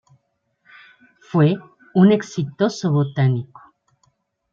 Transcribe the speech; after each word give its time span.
Fue 1.19 1.57
un 1.93 2.11
exitoso 2.11 2.91
botánico. 2.91 3.61